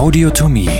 Audiotomie. 0.00 0.70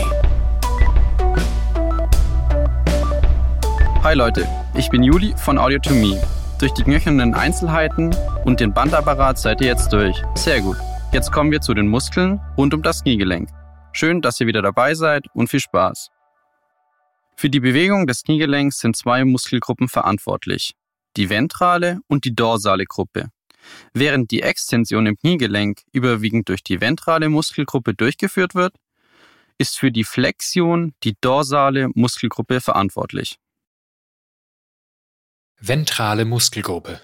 Hi 4.03 4.15
Leute, 4.15 4.49
ich 4.75 4.89
bin 4.89 5.03
Juli 5.03 5.35
von 5.37 5.59
Audiotomie. 5.59 6.17
Durch 6.59 6.73
die 6.73 6.85
knöchernen 6.85 7.35
Einzelheiten 7.35 8.17
und 8.47 8.61
den 8.61 8.73
Bandapparat 8.73 9.39
seid 9.39 9.61
ihr 9.61 9.67
jetzt 9.67 9.93
durch. 9.93 10.17
Sehr 10.37 10.63
gut. 10.63 10.79
Jetzt 11.13 11.33
kommen 11.33 11.51
wir 11.51 11.61
zu 11.61 11.75
den 11.75 11.87
Muskeln 11.87 12.41
rund 12.57 12.73
um 12.73 12.83
das 12.83 13.03
Kniegelenk. 13.03 13.51
Schön, 13.93 14.23
dass 14.23 14.41
ihr 14.41 14.47
wieder 14.47 14.63
dabei 14.63 14.95
seid 14.95 15.27
und 15.35 15.51
viel 15.51 15.61
Spaß. 15.61 16.09
Für 17.37 17.51
die 17.51 17.61
Bewegung 17.61 18.07
des 18.07 18.23
Kniegelenks 18.23 18.79
sind 18.79 18.97
zwei 18.97 19.27
Muskelgruppen 19.27 19.89
verantwortlich. 19.89 20.73
Die 21.19 21.29
ventrale 21.29 21.99
und 22.09 22.25
die 22.25 22.35
dorsale 22.35 22.87
Gruppe. 22.87 23.27
Während 23.93 24.31
die 24.31 24.41
Extension 24.41 25.05
im 25.05 25.17
Kniegelenk 25.17 25.83
überwiegend 25.93 26.49
durch 26.49 26.63
die 26.63 26.81
ventrale 26.81 27.29
Muskelgruppe 27.29 27.93
durchgeführt 27.93 28.55
wird, 28.55 28.73
ist 29.61 29.79
für 29.79 29.93
die 29.93 30.05
Flexion 30.05 30.95
die 31.05 31.17
dorsale 31.21 31.91
Muskelgruppe 31.95 32.63
verantwortlich. 32.63 33.39
Ventrale 35.59 36.25
Muskelgruppe. 36.25 37.03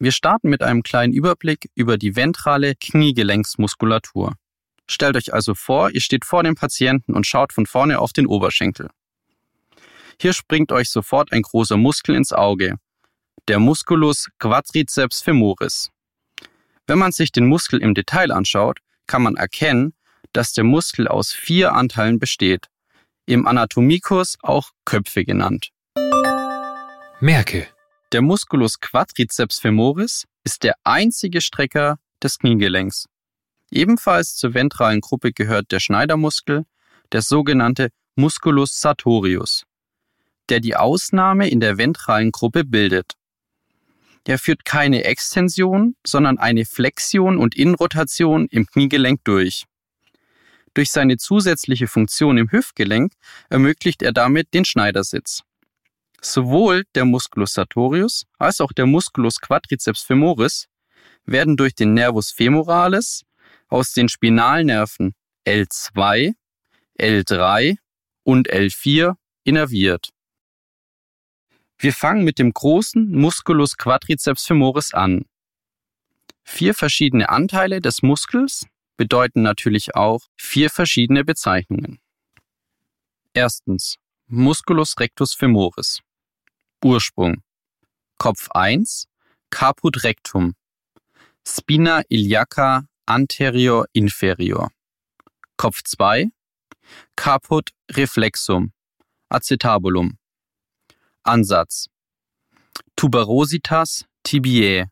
Wir 0.00 0.10
starten 0.10 0.50
mit 0.50 0.64
einem 0.64 0.82
kleinen 0.82 1.12
Überblick 1.12 1.70
über 1.76 1.96
die 1.96 2.16
ventrale 2.16 2.74
Kniegelenksmuskulatur. 2.74 4.34
Stellt 4.88 5.16
euch 5.16 5.32
also 5.32 5.54
vor, 5.54 5.92
ihr 5.92 6.00
steht 6.00 6.24
vor 6.24 6.42
dem 6.42 6.56
Patienten 6.56 7.14
und 7.14 7.24
schaut 7.24 7.52
von 7.52 7.64
vorne 7.64 8.00
auf 8.00 8.12
den 8.12 8.26
Oberschenkel. 8.26 8.90
Hier 10.20 10.32
springt 10.32 10.72
euch 10.72 10.90
sofort 10.90 11.30
ein 11.30 11.42
großer 11.42 11.76
Muskel 11.76 12.16
ins 12.16 12.32
Auge, 12.32 12.78
der 13.46 13.60
Musculus 13.60 14.26
quadriceps 14.40 15.20
femoris. 15.20 15.90
Wenn 16.88 16.98
man 16.98 17.12
sich 17.12 17.30
den 17.30 17.46
Muskel 17.46 17.80
im 17.80 17.94
Detail 17.94 18.32
anschaut, 18.32 18.80
kann 19.06 19.22
man 19.22 19.36
erkennen, 19.36 19.94
dass 20.32 20.52
der 20.52 20.64
Muskel 20.64 21.08
aus 21.08 21.32
vier 21.32 21.72
Anteilen 21.72 22.18
besteht, 22.18 22.68
im 23.26 23.46
Anatomikurs 23.46 24.36
auch 24.42 24.70
Köpfe 24.84 25.24
genannt. 25.24 25.70
Merke. 27.20 27.66
Der 28.12 28.22
Musculus 28.22 28.78
quadriceps 28.78 29.58
femoris 29.58 30.26
ist 30.44 30.62
der 30.62 30.74
einzige 30.84 31.40
Strecker 31.40 31.98
des 32.22 32.38
Kniegelenks. 32.38 33.06
Ebenfalls 33.70 34.36
zur 34.36 34.54
ventralen 34.54 35.00
Gruppe 35.00 35.32
gehört 35.32 35.72
der 35.72 35.80
Schneidermuskel, 35.80 36.64
der 37.12 37.22
sogenannte 37.22 37.90
Musculus 38.14 38.80
sartorius, 38.80 39.64
der 40.48 40.60
die 40.60 40.76
Ausnahme 40.76 41.48
in 41.48 41.60
der 41.60 41.78
ventralen 41.78 42.30
Gruppe 42.30 42.64
bildet. 42.64 43.14
Der 44.26 44.38
führt 44.38 44.64
keine 44.64 45.04
Extension, 45.04 45.96
sondern 46.06 46.38
eine 46.38 46.64
Flexion 46.64 47.38
und 47.38 47.56
Innenrotation 47.56 48.46
im 48.50 48.66
Kniegelenk 48.66 49.24
durch. 49.24 49.64
Durch 50.76 50.90
seine 50.90 51.16
zusätzliche 51.16 51.86
Funktion 51.86 52.36
im 52.36 52.52
Hüftgelenk 52.52 53.14
ermöglicht 53.48 54.02
er 54.02 54.12
damit 54.12 54.52
den 54.52 54.66
Schneidersitz. 54.66 55.42
Sowohl 56.20 56.84
der 56.94 57.06
Musculus 57.06 57.54
sartorius 57.54 58.26
als 58.38 58.60
auch 58.60 58.72
der 58.72 58.84
Musculus 58.84 59.40
quadriceps 59.40 60.02
femoris 60.02 60.66
werden 61.24 61.56
durch 61.56 61.74
den 61.74 61.94
Nervus 61.94 62.30
femoralis 62.30 63.22
aus 63.68 63.94
den 63.94 64.10
Spinalnerven 64.10 65.14
L2, 65.46 66.34
L3 67.00 67.76
und 68.24 68.52
L4 68.52 69.14
innerviert. 69.44 70.10
Wir 71.78 71.94
fangen 71.94 72.22
mit 72.22 72.38
dem 72.38 72.52
großen 72.52 73.12
Musculus 73.12 73.78
quadriceps 73.78 74.44
femoris 74.44 74.92
an. 74.92 75.24
Vier 76.44 76.74
verschiedene 76.74 77.30
Anteile 77.30 77.80
des 77.80 78.02
Muskels 78.02 78.66
bedeuten 78.96 79.42
natürlich 79.42 79.94
auch 79.94 80.20
vier 80.36 80.70
verschiedene 80.70 81.24
Bezeichnungen. 81.24 81.98
Erstens 83.34 83.96
Musculus 84.28 84.98
rectus 84.98 85.34
femoris. 85.34 86.00
Ursprung 86.84 87.42
Kopf 88.18 88.48
1 88.50 89.08
Caput 89.50 90.02
rectum 90.04 90.54
Spina 91.46 92.02
iliaca 92.08 92.86
anterior 93.06 93.86
inferior. 93.92 94.70
Kopf 95.56 95.82
2 95.84 96.30
Caput 97.14 97.70
reflexum 97.90 98.72
acetabulum 99.28 100.18
Ansatz 101.22 101.88
Tuberositas 102.96 104.06
tibiae 104.22 104.90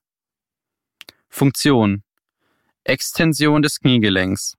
Funktion 1.28 2.02
Extension 2.84 3.62
des 3.62 3.80
Kniegelenks. 3.80 4.56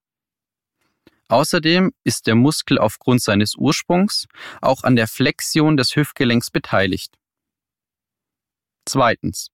Außerdem 1.27 1.91
ist 2.03 2.27
der 2.27 2.35
Muskel 2.35 2.77
aufgrund 2.77 3.21
seines 3.21 3.55
Ursprungs 3.55 4.27
auch 4.61 4.83
an 4.83 4.95
der 4.95 5.07
Flexion 5.07 5.75
des 5.77 5.95
Hüftgelenks 5.95 6.51
beteiligt. 6.51 7.17
Zweitens. 8.85 9.49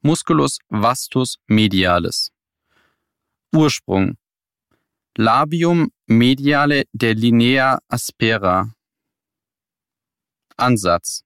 Musculus 0.00 0.58
vastus 0.68 1.36
medialis. 1.46 2.30
Ursprung. 3.52 4.16
Labium 5.16 5.92
mediale 6.06 6.84
der 6.92 7.14
Linea 7.14 7.78
aspera. 7.88 8.74
Ansatz. 10.56 11.24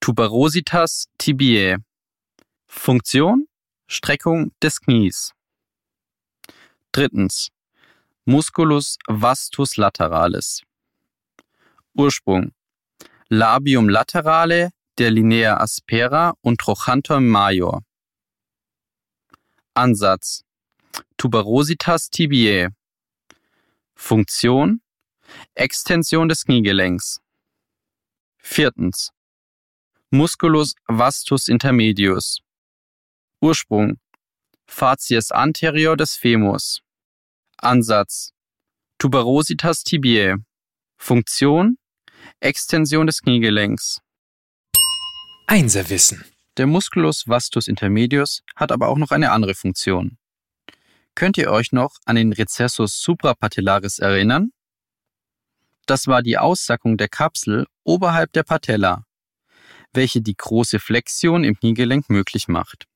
Tuberositas 0.00 1.06
tibiae. 1.18 1.78
Funktion 2.66 3.46
Streckung 3.88 4.52
des 4.62 4.80
Knies. 4.80 5.32
Drittens. 6.92 7.48
Musculus 8.26 8.98
vastus 9.08 9.78
lateralis. 9.78 10.62
Ursprung. 11.94 12.52
Labium 13.30 13.88
laterale 13.88 14.72
der 14.98 15.10
Linea 15.10 15.56
aspera 15.56 16.34
und 16.42 16.60
Trochanter 16.60 17.18
major. 17.20 17.82
Ansatz. 19.72 20.44
Tuberositas 21.16 22.10
tibiae. 22.10 22.68
Funktion. 23.94 24.82
Extension 25.54 26.28
des 26.28 26.44
Kniegelenks. 26.44 27.22
Viertens. 28.36 29.12
Musculus 30.10 30.74
vastus 30.88 31.48
intermedius. 31.48 32.42
Ursprung 33.40 34.01
Facies 34.72 35.30
anterior 35.30 35.96
des 35.96 36.16
Femurs. 36.16 36.80
Ansatz 37.58 38.32
Tuberositas 38.98 39.84
tibiae. 39.84 40.36
Funktion 40.96 41.76
Extension 42.40 43.06
des 43.06 43.20
Kniegelenks. 43.20 44.00
Einserwissen. 45.46 46.24
Der 46.56 46.66
Musculus 46.66 47.28
vastus 47.28 47.68
intermedius 47.68 48.42
hat 48.56 48.72
aber 48.72 48.88
auch 48.88 48.96
noch 48.96 49.10
eine 49.10 49.30
andere 49.30 49.54
Funktion. 49.54 50.16
Könnt 51.14 51.36
ihr 51.36 51.50
euch 51.50 51.72
noch 51.72 51.98
an 52.06 52.16
den 52.16 52.32
Recessus 52.32 52.98
suprapatellaris 53.02 53.98
erinnern? 53.98 54.52
Das 55.84 56.06
war 56.06 56.22
die 56.22 56.38
Aussackung 56.38 56.96
der 56.96 57.08
Kapsel 57.08 57.66
oberhalb 57.84 58.32
der 58.32 58.42
Patella 58.42 59.04
welche 59.92 60.22
die 60.22 60.36
große 60.36 60.80
Flexion 60.80 61.44
im 61.44 61.58
Kniegelenk 61.58 62.08
möglich 62.08 62.48
macht. 62.48 62.86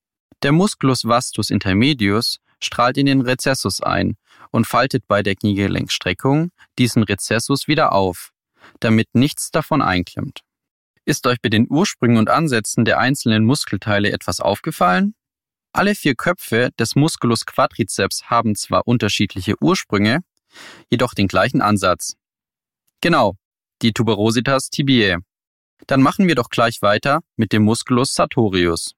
Der 0.42 0.52
Musculus 0.52 1.04
vastus 1.04 1.50
intermedius 1.50 2.38
strahlt 2.60 2.96
in 2.96 3.06
den 3.06 3.20
Rezessus 3.20 3.80
ein 3.80 4.16
und 4.50 4.66
faltet 4.66 5.06
bei 5.08 5.22
der 5.22 5.34
Kniegelenkstreckung 5.34 6.50
diesen 6.78 7.02
Rezessus 7.02 7.68
wieder 7.68 7.92
auf, 7.92 8.32
damit 8.80 9.14
nichts 9.14 9.50
davon 9.50 9.82
einklemmt. 9.82 10.40
Ist 11.04 11.26
euch 11.26 11.40
bei 11.40 11.48
den 11.48 11.66
Ursprüngen 11.70 12.18
und 12.18 12.28
Ansätzen 12.28 12.84
der 12.84 12.98
einzelnen 12.98 13.44
Muskelteile 13.44 14.10
etwas 14.10 14.40
aufgefallen? 14.40 15.14
Alle 15.72 15.94
vier 15.94 16.14
Köpfe 16.14 16.70
des 16.78 16.96
Musculus 16.96 17.46
quadriceps 17.46 18.24
haben 18.24 18.56
zwar 18.56 18.86
unterschiedliche 18.88 19.54
Ursprünge, 19.60 20.20
jedoch 20.90 21.14
den 21.14 21.28
gleichen 21.28 21.60
Ansatz. 21.60 22.16
Genau, 23.00 23.36
die 23.82 23.92
Tuberositas 23.92 24.70
tibiae. 24.70 25.18
Dann 25.86 26.02
machen 26.02 26.26
wir 26.26 26.34
doch 26.34 26.48
gleich 26.48 26.82
weiter 26.82 27.20
mit 27.36 27.52
dem 27.52 27.62
Musculus 27.62 28.14
sartorius. 28.14 28.92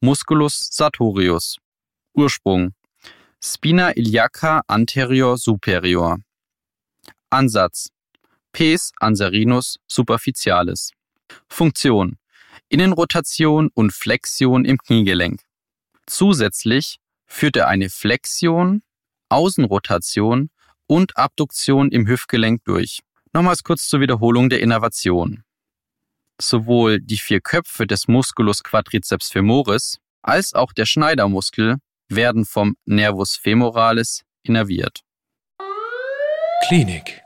Musculus 0.00 0.68
sartorius. 0.70 1.58
Ursprung. 2.14 2.72
Spina 3.42 3.96
iliaca 3.96 4.62
anterior 4.68 5.36
superior. 5.36 6.18
Ansatz. 7.30 7.88
Pes 8.52 8.92
anserinus 9.00 9.80
superficialis. 9.88 10.92
Funktion. 11.48 12.16
Innenrotation 12.68 13.70
und 13.74 13.92
Flexion 13.92 14.64
im 14.64 14.78
Kniegelenk. 14.78 15.42
Zusätzlich 16.06 17.00
führt 17.26 17.56
er 17.56 17.66
eine 17.66 17.90
Flexion, 17.90 18.82
Außenrotation 19.30 20.50
und 20.86 21.16
Abduktion 21.16 21.90
im 21.90 22.06
Hüftgelenk 22.06 22.62
durch. 22.62 23.00
Nochmals 23.32 23.64
kurz 23.64 23.88
zur 23.88 24.00
Wiederholung 24.00 24.48
der 24.48 24.60
Innervation. 24.60 25.42
Sowohl 26.40 27.00
die 27.00 27.18
vier 27.18 27.40
Köpfe 27.40 27.86
des 27.86 28.08
Musculus 28.08 28.62
quadriceps 28.62 29.30
femoris 29.30 29.98
als 30.22 30.54
auch 30.54 30.72
der 30.72 30.86
Schneidermuskel 30.86 31.76
werden 32.08 32.44
vom 32.44 32.76
Nervus 32.84 33.36
femoralis 33.36 34.22
innerviert. 34.42 35.00
Klinik. 36.66 37.22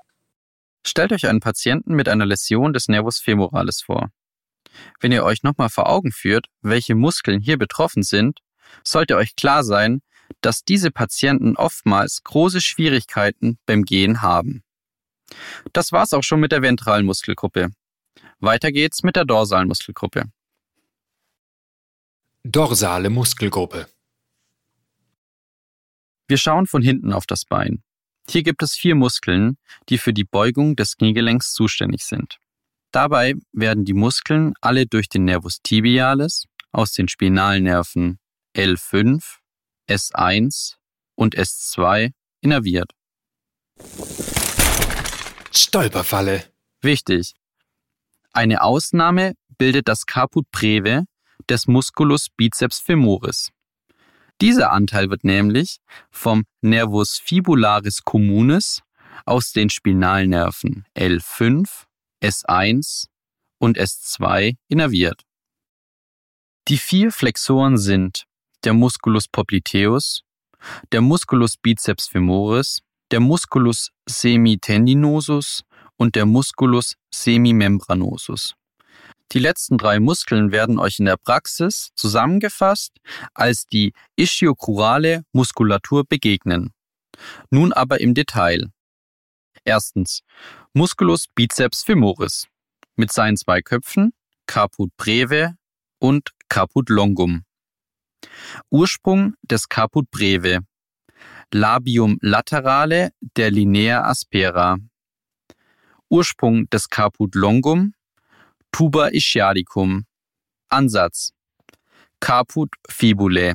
Stellt 0.84 1.12
euch 1.12 1.26
einen 1.26 1.40
Patienten 1.40 1.94
mit 1.94 2.08
einer 2.08 2.26
Läsion 2.26 2.72
des 2.72 2.88
Nervus 2.88 3.18
femoralis 3.18 3.82
vor. 3.82 4.10
Wenn 5.00 5.12
ihr 5.12 5.24
euch 5.24 5.42
nochmal 5.42 5.68
vor 5.68 5.88
Augen 5.88 6.12
führt, 6.12 6.46
welche 6.60 6.94
Muskeln 6.94 7.40
hier 7.40 7.58
betroffen 7.58 8.02
sind, 8.02 8.40
sollte 8.84 9.16
euch 9.16 9.36
klar 9.36 9.64
sein, 9.64 10.00
dass 10.40 10.64
diese 10.64 10.90
Patienten 10.90 11.56
oftmals 11.56 12.22
große 12.24 12.60
Schwierigkeiten 12.60 13.58
beim 13.66 13.84
Gehen 13.84 14.22
haben. 14.22 14.62
Das 15.72 15.92
war's 15.92 16.12
auch 16.12 16.22
schon 16.22 16.40
mit 16.40 16.52
der 16.52 16.62
ventralen 16.62 17.06
Muskelgruppe. 17.06 17.70
Weiter 18.40 18.72
geht's 18.72 19.02
mit 19.02 19.16
der 19.16 19.24
dorsalen 19.24 19.68
Muskelgruppe. 19.68 20.24
Dorsale 22.44 23.08
Muskelgruppe. 23.08 23.88
Wir 26.28 26.38
schauen 26.38 26.66
von 26.66 26.82
hinten 26.82 27.12
auf 27.12 27.26
das 27.26 27.44
Bein. 27.44 27.82
Hier 28.28 28.42
gibt 28.42 28.62
es 28.62 28.74
vier 28.74 28.94
Muskeln, 28.94 29.58
die 29.88 29.98
für 29.98 30.12
die 30.12 30.24
Beugung 30.24 30.76
des 30.76 30.96
Kniegelenks 30.96 31.52
zuständig 31.52 32.04
sind. 32.04 32.38
Dabei 32.90 33.34
werden 33.52 33.84
die 33.84 33.94
Muskeln 33.94 34.54
alle 34.60 34.86
durch 34.86 35.08
den 35.08 35.24
Nervus 35.24 35.60
tibialis 35.62 36.46
aus 36.72 36.92
den 36.92 37.08
Spinalnerven 37.08 38.18
L5, 38.56 39.38
S1 39.88 40.76
und 41.14 41.36
S2 41.36 42.12
innerviert. 42.40 42.92
Stolperfalle. 45.52 46.44
Wichtig. 46.80 47.34
Eine 48.32 48.62
Ausnahme 48.62 49.34
bildet 49.58 49.88
das 49.88 50.06
Caput 50.06 50.50
breve 50.50 51.04
des 51.48 51.66
Musculus 51.66 52.28
biceps 52.30 52.80
femoris. 52.80 53.50
Dieser 54.40 54.72
Anteil 54.72 55.10
wird 55.10 55.22
nämlich 55.22 55.78
vom 56.10 56.44
Nervus 56.62 57.18
fibularis 57.18 58.02
communis 58.02 58.80
aus 59.26 59.52
den 59.52 59.68
Spinalnerven 59.70 60.84
L5, 60.96 61.84
S1 62.22 63.06
und 63.58 63.78
S2 63.78 64.56
innerviert. 64.68 65.22
Die 66.68 66.78
vier 66.78 67.12
Flexoren 67.12 67.76
sind 67.76 68.24
der 68.64 68.72
Musculus 68.72 69.28
popliteus, 69.28 70.22
der 70.92 71.02
Musculus 71.02 71.56
biceps 71.56 72.08
femoris, 72.08 72.80
der 73.10 73.20
Musculus 73.20 73.90
semitendinosus 74.08 75.64
und 76.02 76.16
der 76.16 76.26
Musculus 76.26 76.96
semimembranosus. 77.14 78.56
Die 79.30 79.38
letzten 79.38 79.78
drei 79.78 80.00
Muskeln 80.00 80.50
werden 80.50 80.80
euch 80.80 80.98
in 80.98 81.04
der 81.04 81.16
Praxis 81.16 81.92
zusammengefasst 81.94 82.98
als 83.34 83.66
die 83.66 83.92
ischiochorale 84.16 85.22
Muskulatur 85.32 86.04
begegnen. 86.04 86.72
Nun 87.50 87.72
aber 87.72 88.00
im 88.00 88.14
Detail. 88.14 88.72
Erstens 89.64 90.22
Musculus 90.74 91.26
biceps 91.36 91.84
femoris 91.84 92.48
mit 92.96 93.12
seinen 93.12 93.36
zwei 93.36 93.62
Köpfen, 93.62 94.12
Caput 94.46 94.90
breve 94.96 95.54
und 96.00 96.30
Caput 96.48 96.90
longum. 96.90 97.44
Ursprung 98.70 99.34
des 99.42 99.68
Caput 99.68 100.10
breve. 100.10 100.62
Labium 101.52 102.18
laterale 102.22 103.12
der 103.36 103.52
Linea 103.52 104.02
aspera. 104.02 104.78
Ursprung 106.12 106.68
des 106.68 106.90
Caput 106.90 107.34
longum. 107.34 107.94
Tuba 108.70 109.08
ischiadicum. 109.08 110.04
Ansatz. 110.68 111.32
Caput 112.20 112.68
fibulae. 112.86 113.54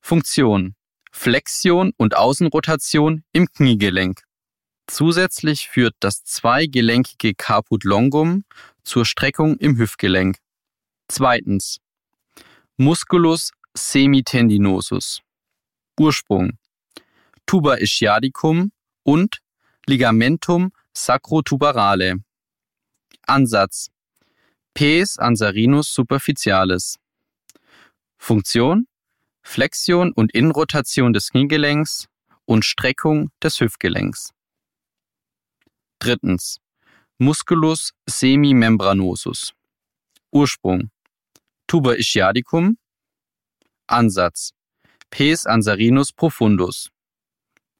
Funktion. 0.00 0.74
Flexion 1.12 1.92
und 1.98 2.16
Außenrotation 2.16 3.24
im 3.32 3.46
Kniegelenk. 3.46 4.22
Zusätzlich 4.86 5.68
führt 5.68 5.94
das 6.00 6.24
zweigelenkige 6.24 7.34
Caput 7.34 7.84
longum 7.84 8.44
zur 8.82 9.04
Streckung 9.04 9.58
im 9.58 9.76
Hüftgelenk. 9.76 10.38
Zweitens. 11.08 11.78
Musculus 12.78 13.52
semitendinosus. 13.74 15.20
Ursprung. 16.00 16.56
Tuba 17.44 17.74
ischiadicum 17.74 18.72
und 19.02 19.42
Ligamentum 19.86 20.72
sacrotuberale. 20.98 22.16
Ansatz. 23.26 23.90
Pes 24.74 25.18
anserinus 25.18 25.94
superficialis. 25.94 26.98
Funktion. 28.18 28.86
Flexion 29.42 30.12
und 30.12 30.34
Innenrotation 30.34 31.12
des 31.12 31.30
Kniegelenks 31.30 32.08
und 32.44 32.64
Streckung 32.64 33.30
des 33.42 33.60
Hüftgelenks. 33.60 34.32
Drittens. 36.00 36.60
Musculus 37.18 37.92
semimembranosus. 38.06 39.52
Ursprung. 40.32 40.90
Tuba 41.66 41.94
ischiadicum. 41.94 42.76
Ansatz. 43.86 44.52
Pes 45.10 45.46
anserinus 45.46 46.12
profundus. 46.12 46.90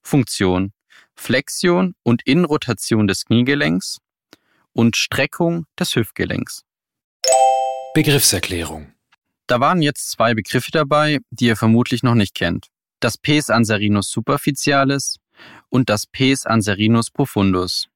Funktion. 0.03 0.73
Flexion 1.19 1.95
und 2.05 2.23
Innenrotation 2.25 3.07
des 3.07 3.25
Kniegelenks 3.27 3.99
und 4.73 4.97
Streckung 4.97 5.67
des 5.79 5.95
Hüftgelenks. 5.95 6.65
Begriffserklärung. 7.93 8.95
Da 9.47 9.61
waren 9.61 9.83
jetzt 9.83 10.11
zwei 10.11 10.35
Begriffe 10.35 10.71
dabei, 10.71 11.19
die 11.31 11.47
ihr 11.47 11.57
vermutlich 11.57 12.03
noch 12.03 12.15
nicht 12.15 12.35
kennt. 12.35 12.69
Das 13.01 13.19
Pes 13.19 13.51
anserinus 13.51 14.11
superficialis 14.11 15.19
und 15.69 15.91
das 15.91 16.07
Pes 16.07 16.47
anserinus 16.47 17.11
profundus. 17.11 17.89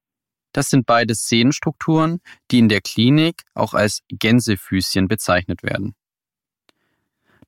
Das 0.52 0.68
sind 0.68 0.84
beides 0.84 1.28
Sehnenstrukturen, 1.28 2.20
die 2.50 2.58
in 2.58 2.68
der 2.68 2.80
Klinik 2.80 3.42
auch 3.54 3.72
als 3.72 4.00
Gänsefüßchen 4.08 5.08
bezeichnet 5.08 5.62
werden. 5.62 5.94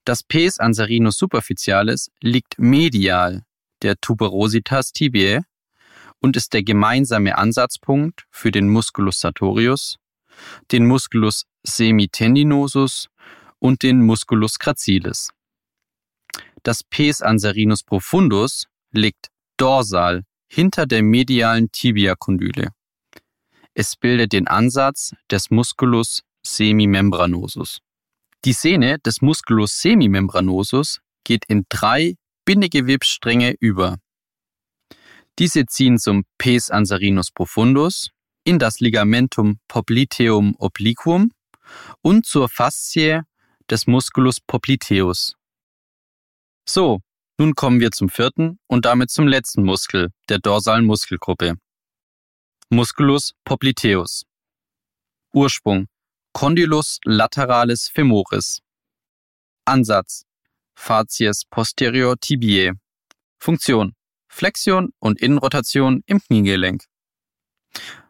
Das 0.04 0.22
Pes 0.22 0.58
anserinus 0.58 1.18
superficialis 1.18 2.10
liegt 2.20 2.58
medial 2.58 3.44
der 3.82 3.96
Tuberositas 4.00 4.92
tibiae 4.92 5.42
und 6.24 6.38
ist 6.38 6.54
der 6.54 6.62
gemeinsame 6.62 7.36
Ansatzpunkt 7.36 8.24
für 8.30 8.50
den 8.50 8.66
Musculus 8.70 9.20
sartorius, 9.20 9.98
den 10.72 10.86
Musculus 10.86 11.44
semitendinosus 11.64 13.08
und 13.58 13.82
den 13.82 14.00
Musculus 14.00 14.58
gracilis. 14.58 15.28
Das 16.62 16.82
Pes 16.82 17.20
anserinus 17.20 17.82
profundus 17.82 18.68
liegt 18.90 19.28
dorsal 19.58 20.24
hinter 20.48 20.86
der 20.86 21.02
medialen 21.02 21.70
Tibiakondyle. 21.70 22.70
Es 23.74 23.94
bildet 23.94 24.32
den 24.32 24.48
Ansatz 24.48 25.12
des 25.30 25.50
Musculus 25.50 26.22
semimembranosus. 26.42 27.80
Die 28.46 28.54
Sehne 28.54 28.98
des 29.00 29.20
Musculus 29.20 29.78
semimembranosus 29.78 31.00
geht 31.22 31.44
in 31.48 31.66
drei 31.68 32.14
Bindegewebsstränge 32.46 33.56
über. 33.60 33.98
Diese 35.38 35.66
ziehen 35.66 35.98
zum 35.98 36.24
Pes 36.38 36.70
anserinus 36.70 37.30
profundus, 37.30 38.10
in 38.44 38.58
das 38.58 38.80
Ligamentum 38.80 39.58
popliteum 39.68 40.54
obliquum 40.58 41.32
und 42.02 42.26
zur 42.26 42.48
Faszie 42.48 43.22
des 43.70 43.86
Musculus 43.86 44.40
popliteus. 44.40 45.34
So, 46.68 47.00
nun 47.38 47.54
kommen 47.54 47.80
wir 47.80 47.90
zum 47.90 48.08
vierten 48.10 48.58
und 48.68 48.84
damit 48.84 49.10
zum 49.10 49.26
letzten 49.26 49.64
Muskel 49.64 50.10
der 50.28 50.38
dorsalen 50.38 50.84
Muskelgruppe. 50.84 51.54
Musculus 52.68 53.32
popliteus. 53.44 54.24
Ursprung 55.32 55.88
Condylus 56.32 56.98
lateralis 57.04 57.88
femoris. 57.88 58.60
Ansatz 59.64 60.24
Facies 60.74 61.44
posterior 61.50 62.18
tibiae. 62.18 62.72
Funktion 63.38 63.94
Flexion 64.34 64.92
und 64.98 65.20
Innenrotation 65.20 66.02
im 66.06 66.18
Kniegelenk. 66.20 66.86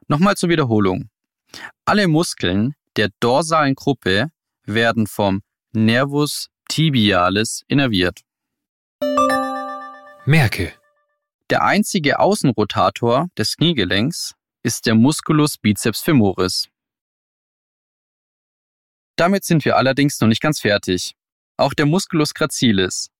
Nochmal 0.08 0.36
zur 0.38 0.48
Wiederholung. 0.48 1.10
Alle 1.84 2.08
Muskeln 2.08 2.74
der 2.96 3.10
dorsalen 3.20 3.74
Gruppe 3.74 4.30
werden 4.64 5.06
vom 5.06 5.42
Nervus 5.72 6.48
tibialis 6.68 7.62
innerviert. 7.68 8.22
Merke. 10.24 10.72
Der 11.50 11.62
einzige 11.62 12.18
Außenrotator 12.18 13.28
des 13.36 13.58
Kniegelenks 13.58 14.34
ist 14.62 14.86
der 14.86 14.94
Musculus 14.94 15.58
biceps 15.58 16.00
femoris. 16.00 16.70
Damit 19.16 19.44
sind 19.44 19.66
wir 19.66 19.76
allerdings 19.76 20.18
noch 20.22 20.28
nicht 20.28 20.40
ganz 20.40 20.60
fertig. 20.60 21.14
Auch 21.58 21.74
der 21.74 21.84
Musculus 21.84 22.32
gracilis 22.32 23.10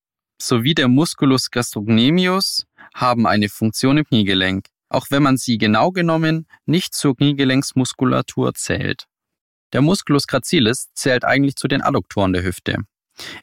sowie 0.41 0.75
der 0.75 0.89
Musculus 0.89 1.51
gastrocnemius 1.51 2.67
haben 2.95 3.27
eine 3.27 3.49
Funktion 3.49 3.99
im 3.99 4.05
Kniegelenk, 4.05 4.69
auch 4.89 5.07
wenn 5.11 5.23
man 5.23 5.37
sie 5.37 5.59
genau 5.59 5.91
genommen 5.91 6.47
nicht 6.67 6.95
zur 6.95 7.17
Kniegelenksmuskulatur 7.17 8.55
zählt. 8.55 9.07
Der 9.73 9.83
Musculus 9.83 10.27
gracilis 10.27 10.89
zählt 10.95 11.25
eigentlich 11.25 11.57
zu 11.57 11.69
den 11.69 11.83
Adduktoren 11.83 12.33
der 12.33 12.45
Hüfte. 12.45 12.79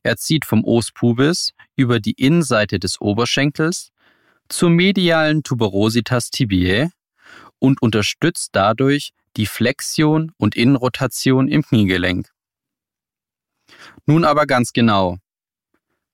Er 0.03 0.17
zieht 0.17 0.45
vom 0.45 0.63
Os 0.65 0.91
pubis 0.91 1.53
über 1.75 1.99
die 1.99 2.13
Innenseite 2.13 2.79
des 2.79 2.99
Oberschenkels 3.01 3.91
zur 4.49 4.69
medialen 4.69 5.43
Tuberositas 5.43 6.29
tibiae 6.29 6.89
und 7.59 7.81
unterstützt 7.81 8.49
dadurch 8.53 9.11
die 9.37 9.45
Flexion 9.45 10.31
und 10.37 10.55
Innenrotation 10.55 11.47
im 11.47 11.63
Kniegelenk. 11.63 12.29
Nun 14.05 14.25
aber 14.25 14.45
ganz 14.45 14.73
genau. 14.73 15.17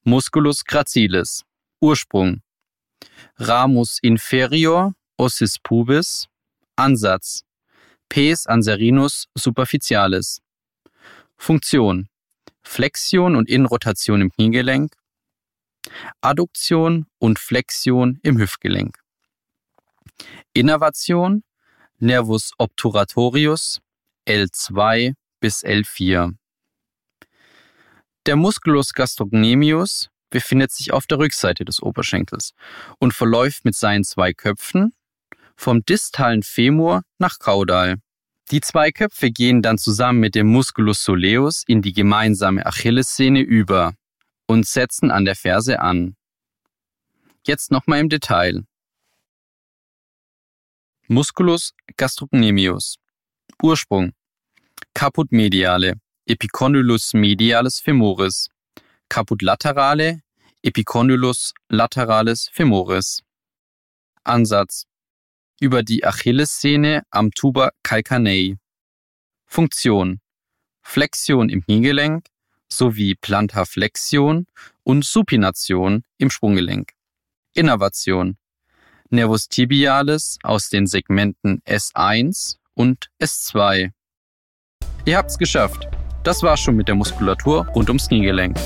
Musculus 0.03 0.63
gracilis. 0.65 1.43
Ursprung. 1.81 2.41
Ramus 3.37 3.99
inferior 4.01 4.93
ossis 5.17 5.57
pubis. 5.59 6.27
Ansatz. 6.75 7.43
Pes 8.09 8.47
anserinus 8.47 9.27
superficialis. 9.35 10.41
Funktion. 11.37 12.07
Flexion 12.63 13.35
und 13.35 13.49
Innenrotation 13.49 14.21
im 14.21 14.31
Kniegelenk. 14.31 14.95
Adduktion 16.21 17.05
und 17.19 17.39
Flexion 17.39 18.19
im 18.23 18.37
Hüftgelenk. 18.37 18.97
Innervation 20.53 21.43
Nervus 21.99 22.51
obturatorius 22.57 23.79
L2 24.27 25.15
bis 25.39 25.63
L4. 25.63 26.35
Der 28.25 28.35
Musculus 28.35 28.93
gastrocnemius 28.93 30.09
befindet 30.29 30.71
sich 30.71 30.91
auf 30.91 31.07
der 31.07 31.19
Rückseite 31.19 31.65
des 31.65 31.81
Oberschenkels 31.81 32.53
und 32.99 33.13
verläuft 33.13 33.65
mit 33.65 33.75
seinen 33.75 34.03
zwei 34.03 34.33
Köpfen 34.33 34.93
vom 35.55 35.83
distalen 35.83 36.43
Femur 36.43 37.03
nach 37.17 37.39
Caudal. 37.39 37.97
Die 38.51 38.61
zwei 38.61 38.91
Köpfe 38.91 39.29
gehen 39.31 39.61
dann 39.61 39.77
zusammen 39.77 40.19
mit 40.19 40.35
dem 40.35 40.47
Musculus 40.47 41.03
soleus 41.03 41.63
in 41.67 41.81
die 41.81 41.93
gemeinsame 41.93 42.65
Achillessehne 42.65 43.41
über 43.41 43.93
und 44.45 44.65
setzen 44.65 45.11
an 45.11 45.25
der 45.25 45.35
Ferse 45.35 45.79
an. 45.81 46.15
Jetzt 47.45 47.71
nochmal 47.71 47.99
im 47.99 48.09
Detail. 48.09 48.63
Musculus 51.07 51.73
gastrocnemius. 51.97 52.97
Ursprung. 53.61 54.13
Caput 54.93 55.31
mediale, 55.31 55.95
Epicondylus 56.25 57.13
medialis 57.13 57.79
femoris. 57.79 58.49
Caput 59.09 59.41
laterale, 59.41 60.21
Epicondylus 60.63 61.53
lateralis 61.69 62.49
femoris. 62.51 63.23
Ansatz. 64.23 64.85
Über 65.59 65.81
die 65.81 66.03
Achillessehne 66.05 67.03
am 67.09 67.31
Tuber 67.31 67.71
calcanei. 67.83 68.57
Funktion. 69.45 70.19
Flexion 70.81 71.49
im 71.49 71.63
Kniegelenk 71.63 72.27
sowie 72.69 73.15
Plantarflexion 73.15 74.45
und 74.83 75.05
Supination 75.05 76.03
im 76.17 76.29
Sprunggelenk. 76.29 76.91
Innervation. 77.53 78.37
Nervus 79.09 79.47
tibialis 79.47 80.37
aus 80.43 80.69
den 80.69 80.85
Segmenten 80.85 81.61
S1 81.65 82.57
und 82.73 83.09
S2. 83.21 83.91
Ihr 85.05 85.17
habt's 85.17 85.37
geschafft. 85.37 85.87
Das 86.23 86.43
war's 86.43 86.59
schon 86.59 86.75
mit 86.75 86.89
der 86.89 86.95
Muskulatur 86.95 87.65
rund 87.67 87.89
ums 87.89 88.09
Kniegelenk. 88.09 88.57